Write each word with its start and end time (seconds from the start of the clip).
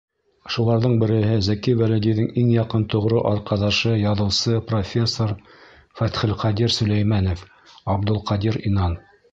Шуларҙың 0.53 0.93
береһе— 1.01 1.35
Зәки 1.47 1.75
Вәлидиҙең 1.81 2.31
иң 2.43 2.49
яҡын 2.53 2.85
тоғро 2.95 3.21
арҡаҙашы, 3.33 3.93
яҙыусы, 4.07 4.57
профессор 4.73 5.35
Фәтхелҡадир 6.01 6.79
Сөләймәнов— 6.79 7.47
Абдулҡадир 7.97 8.61
Инан. 8.73 9.01